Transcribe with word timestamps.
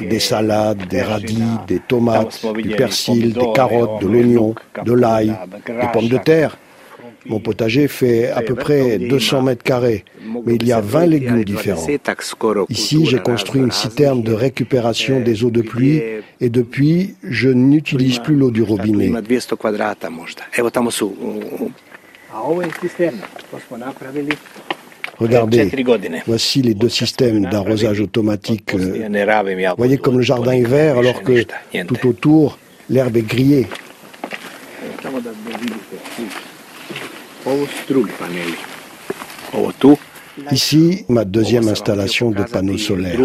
Des 0.00 0.18
salades, 0.18 0.86
des 0.88 1.02
radis, 1.02 1.42
des 1.66 1.78
tomates, 1.78 2.40
du 2.56 2.70
persil, 2.70 3.34
des 3.34 3.52
carottes, 3.54 4.00
de 4.00 4.06
l'oignon, 4.06 4.54
de 4.84 4.92
l'ail, 4.92 5.36
des 5.66 5.88
pommes 5.92 6.08
de 6.08 6.16
terre. 6.16 6.56
Mon 7.26 7.40
potager 7.40 7.88
fait 7.88 8.30
à 8.30 8.40
peu 8.40 8.54
près 8.54 8.98
200 8.98 9.42
mètres 9.42 9.62
carrés, 9.62 10.04
mais 10.46 10.54
il 10.54 10.66
y 10.66 10.72
a 10.72 10.80
20 10.80 11.06
légumes 11.06 11.44
différents. 11.44 11.86
Ici, 12.70 13.04
j'ai 13.04 13.18
construit 13.18 13.60
une 13.60 13.72
citerne 13.72 14.22
de 14.22 14.32
récupération 14.32 15.20
des 15.20 15.44
eaux 15.44 15.50
de 15.50 15.60
pluie 15.60 16.00
et 16.40 16.48
depuis, 16.48 17.16
je 17.22 17.50
n'utilise 17.50 18.20
plus 18.20 18.36
l'eau 18.36 18.50
du 18.50 18.62
robinet. 18.62 19.12
Regardez, 25.18 25.70
voici 26.26 26.62
les 26.62 26.74
deux 26.74 26.88
systèmes 26.88 27.46
d'arrosage 27.46 28.00
automatique. 28.00 28.74
Voyez 29.76 29.98
comme 29.98 30.18
le 30.18 30.22
jardin 30.22 30.52
est 30.52 30.62
vert 30.62 30.98
alors 30.98 31.22
que 31.22 31.44
tout 31.86 32.06
autour, 32.06 32.58
l'herbe 32.88 33.16
est 33.16 33.22
grillée. 33.22 33.66
Ici, 40.50 41.04
ma 41.08 41.24
deuxième 41.24 41.68
installation 41.68 42.30
de 42.30 42.42
panneaux 42.42 42.78
solaires. 42.78 43.18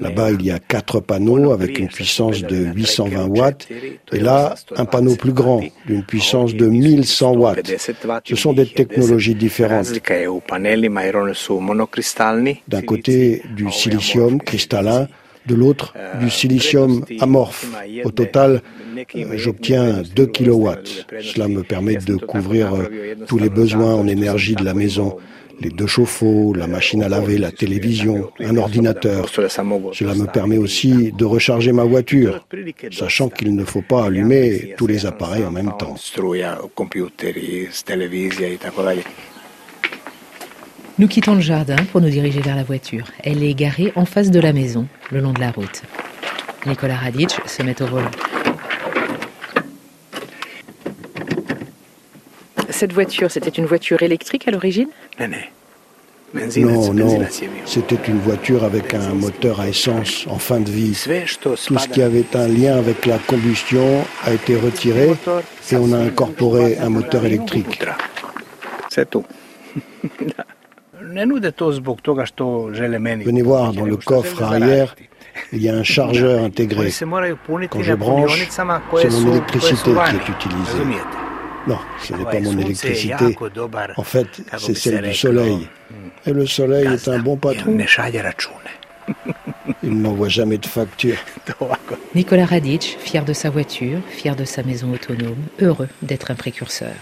Là-bas, 0.00 0.32
il 0.32 0.44
y 0.44 0.50
a 0.50 0.58
quatre 0.58 1.00
panneaux 1.00 1.52
avec 1.52 1.78
une 1.78 1.88
puissance 1.88 2.42
de 2.42 2.56
820 2.56 3.26
watts. 3.26 3.68
Et 4.12 4.20
là, 4.20 4.54
un 4.76 4.84
panneau 4.84 5.16
plus 5.16 5.32
grand, 5.32 5.62
d'une 5.86 6.04
puissance 6.04 6.54
de 6.54 6.66
1100 6.66 7.32
watts. 7.34 7.72
Ce 8.24 8.36
sont 8.36 8.52
des 8.52 8.66
technologies 8.66 9.34
différentes. 9.34 9.92
D'un 12.68 12.82
côté, 12.82 13.42
du 13.56 13.70
silicium 13.70 14.40
cristallin, 14.40 15.08
de 15.46 15.54
l'autre, 15.54 15.94
du 16.20 16.30
silicium 16.30 17.04
amorphe. 17.20 17.66
Au 18.04 18.10
total, 18.10 18.62
j'obtiens 19.34 20.02
2 20.14 20.26
kilowatts. 20.26 21.06
Cela 21.20 21.48
me 21.48 21.62
permet 21.62 21.96
de 21.96 22.16
couvrir 22.16 22.72
tous 23.26 23.38
les 23.38 23.50
besoins 23.50 23.94
en 23.94 24.06
énergie 24.06 24.54
de 24.54 24.64
la 24.64 24.74
maison 24.74 25.16
les 25.60 25.70
deux 25.70 25.86
chauffe-eau, 25.86 26.52
la 26.54 26.66
machine 26.66 27.02
à 27.02 27.08
laver, 27.08 27.38
la 27.38 27.50
télévision, 27.50 28.30
un 28.40 28.56
ordinateur. 28.56 29.28
Cela 29.28 30.14
me 30.14 30.26
permet 30.26 30.58
aussi 30.58 31.12
de 31.12 31.24
recharger 31.24 31.72
ma 31.72 31.84
voiture, 31.84 32.46
sachant 32.90 33.28
qu'il 33.28 33.54
ne 33.54 33.64
faut 33.64 33.82
pas 33.82 34.06
allumer 34.06 34.74
tous 34.76 34.86
les 34.86 35.06
appareils 35.06 35.44
en 35.44 35.50
même 35.50 35.72
temps. 35.78 35.94
Nous 40.96 41.08
quittons 41.08 41.34
le 41.34 41.40
jardin 41.40 41.76
pour 41.90 42.00
nous 42.00 42.08
diriger 42.08 42.40
vers 42.40 42.54
la 42.54 42.62
voiture. 42.62 43.06
Elle 43.22 43.42
est 43.42 43.54
garée 43.54 43.92
en 43.96 44.04
face 44.04 44.30
de 44.30 44.38
la 44.38 44.52
maison, 44.52 44.86
le 45.10 45.20
long 45.20 45.32
de 45.32 45.40
la 45.40 45.50
route. 45.50 45.82
Nicolas 46.66 46.96
Radic 46.96 47.36
se 47.46 47.62
met 47.62 47.80
au 47.82 47.86
volant. 47.86 48.10
Cette 52.74 52.92
voiture, 52.92 53.30
c'était 53.30 53.50
une 53.50 53.66
voiture 53.66 54.02
électrique 54.02 54.48
à 54.48 54.50
l'origine? 54.50 54.88
Non, 56.56 56.92
non, 56.92 57.24
c'était 57.64 58.00
une 58.08 58.18
voiture 58.18 58.64
avec 58.64 58.92
un 58.94 59.14
moteur 59.14 59.60
à 59.60 59.68
essence 59.68 60.26
en 60.28 60.38
fin 60.38 60.58
de 60.58 60.68
vie. 60.68 61.00
Tout 61.40 61.54
ce 61.56 61.88
qui 61.88 62.02
avait 62.02 62.24
un 62.34 62.48
lien 62.48 62.76
avec 62.76 63.06
la 63.06 63.18
combustion 63.18 64.04
a 64.24 64.32
été 64.32 64.56
retiré 64.56 65.14
et 65.70 65.76
on 65.76 65.92
a 65.92 65.98
incorporé 65.98 66.76
un 66.78 66.88
moteur 66.88 67.24
électrique. 67.24 67.80
C'est 68.88 69.08
tout. 69.08 69.24
Venez 71.00 71.26
voir, 73.42 73.72
dans 73.72 73.84
le 73.84 73.96
coffre 73.96 74.42
arrière, 74.42 74.96
il 75.52 75.62
y 75.62 75.68
a 75.68 75.76
un 75.76 75.84
chargeur 75.84 76.42
intégré. 76.42 76.90
Quand 77.70 77.82
je 77.82 77.94
branche, 77.94 78.48
c'est 78.50 78.64
mon 78.64 78.80
électricité 79.30 79.92
qui 79.92 80.16
est 80.16 80.28
utilisée. 80.28 80.82
Non, 81.66 81.78
ce 82.02 82.12
n'est 82.12 82.24
pas 82.24 82.40
mon 82.40 82.58
électricité. 82.58 83.36
En 83.96 84.02
fait, 84.02 84.26
c'est 84.58 84.74
celle 84.74 85.02
du 85.02 85.14
soleil. 85.14 85.68
Et 86.26 86.32
le 86.32 86.46
soleil 86.46 86.86
est 86.86 87.08
un 87.08 87.18
bon 87.18 87.36
patron. 87.36 87.76
Il 89.82 89.90
ne 89.90 90.00
m'envoie 90.00 90.28
jamais 90.28 90.58
de 90.58 90.66
facture. 90.66 91.16
Nicolas 92.14 92.46
Radic, 92.46 92.96
fier 93.00 93.24
de 93.24 93.32
sa 93.32 93.50
voiture, 93.50 93.98
fier 94.08 94.34
de 94.34 94.44
sa 94.44 94.62
maison 94.62 94.92
autonome, 94.92 95.36
heureux 95.60 95.88
d'être 96.02 96.30
un 96.30 96.34
précurseur. 96.34 96.94